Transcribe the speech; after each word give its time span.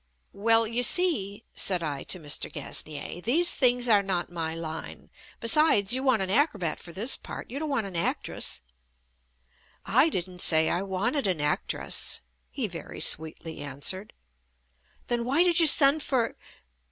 "Well, 0.33 0.65
you 0.65 0.81
see/' 0.81 1.43
said 1.55 1.83
I 1.83 2.01
to 2.05 2.19
Mr. 2.19 2.51
Gasnier, 2.51 3.21
"these 3.21 3.53
things 3.53 3.87
are 3.87 4.01
not 4.01 4.31
my 4.31 4.55
line. 4.55 5.11
Besides, 5.39 5.93
you 5.93 6.01
want 6.01 6.23
an 6.23 6.31
acrobat 6.31 6.79
for 6.79 6.91
this 6.91 7.15
part. 7.15 7.51
You 7.51 7.59
don't 7.59 7.69
want 7.69 7.85
an 7.85 7.95
actress." 7.95 8.63
"I 9.85 10.09
didn't 10.09 10.39
say 10.41 10.71
I 10.71 10.81
wanted 10.81 11.27
an 11.27 11.39
actress," 11.39 12.21
he 12.49 12.67
very 12.67 12.99
sweetly 12.99 13.59
answered. 13.59 14.13
"Then 15.05 15.23
why 15.23 15.43
did 15.43 15.59
you 15.59 15.67
send 15.67 16.01
for 16.01 16.35